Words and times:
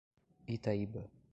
Itaíba 0.55 1.03